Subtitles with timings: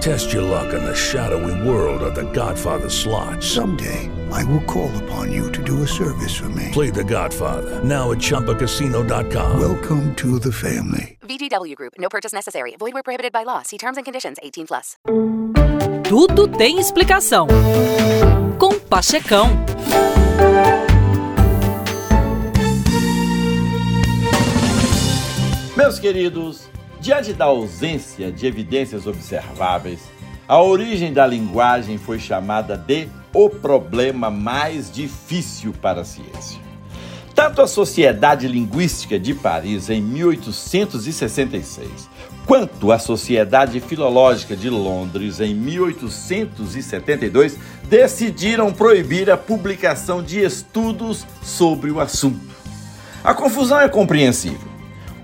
[0.00, 3.42] Test your luck in the shadowy world of The Godfather slot.
[3.42, 6.70] Someday, I will call upon you to do a service for me.
[6.72, 9.58] Play The Godfather now at ChumbaCasino.com.
[9.60, 11.18] Welcome to the family.
[11.22, 11.94] VGW Group.
[11.98, 12.76] No purchase necessary.
[12.78, 13.62] Void where prohibited by law.
[13.62, 14.38] See terms and conditions.
[14.42, 14.96] 18 plus.
[16.08, 17.48] Tudo tem explicação.
[18.58, 19.48] Com Pachecão.
[25.76, 26.68] Meus queridos,
[27.06, 30.00] diante da ausência de evidências observáveis,
[30.48, 36.60] a origem da linguagem foi chamada de o problema mais difícil para a ciência.
[37.32, 42.10] Tanto a Sociedade Linguística de Paris, em 1866,
[42.44, 47.56] quanto a Sociedade Filológica de Londres, em 1872,
[47.88, 52.56] decidiram proibir a publicação de estudos sobre o assunto.
[53.22, 54.65] A confusão é compreensível.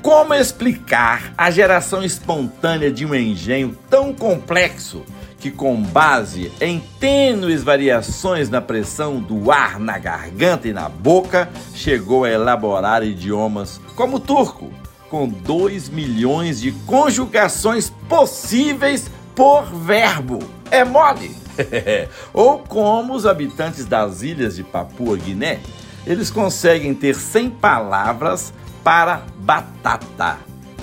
[0.03, 5.05] Como explicar a geração espontânea de um engenho tão complexo
[5.39, 11.49] que, com base em tênues variações na pressão do ar na garganta e na boca,
[11.73, 14.73] chegou a elaborar idiomas como o turco,
[15.09, 20.41] com 2 milhões de conjugações possíveis por verbo?
[20.69, 21.37] É mole!
[22.35, 25.61] Ou como os habitantes das ilhas de Papua Guiné,
[26.05, 30.39] eles conseguem ter 100 palavras para batata.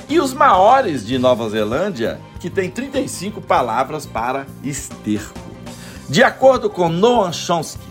[0.08, 5.40] E os maores de Nova Zelândia, que tem 35 palavras para esterco.
[6.10, 7.90] De acordo com Noam Chomsky,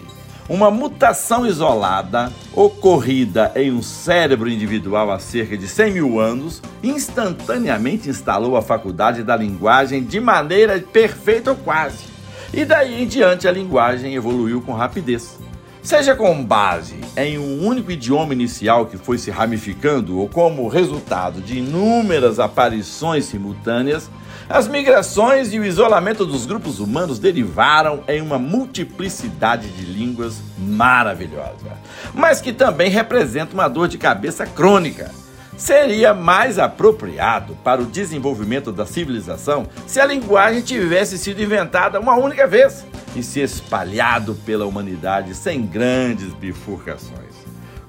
[0.49, 8.09] uma mutação isolada, ocorrida em um cérebro individual há cerca de 100 mil anos, instantaneamente
[8.09, 12.07] instalou a faculdade da linguagem de maneira perfeita ou quase.
[12.53, 15.39] E daí em diante a linguagem evoluiu com rapidez.
[15.83, 21.41] Seja com base em um único idioma inicial que foi se ramificando ou como resultado
[21.41, 24.11] de inúmeras aparições simultâneas,
[24.49, 31.77] as migrações e o isolamento dos grupos humanos derivaram em uma multiplicidade de línguas maravilhosa,
[32.15, 35.11] mas que também representa uma dor de cabeça crônica.
[35.57, 42.17] Seria mais apropriado para o desenvolvimento da civilização se a linguagem tivesse sido inventada uma
[42.17, 47.35] única vez e se espalhado pela humanidade sem grandes bifurcações.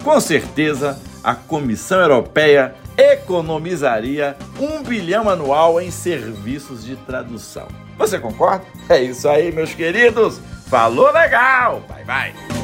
[0.03, 7.67] Com certeza, a Comissão Europeia economizaria um bilhão anual em serviços de tradução.
[7.97, 8.65] Você concorda?
[8.87, 10.39] É isso aí, meus queridos.
[10.67, 11.83] Falou legal!
[11.87, 12.58] Bye bye!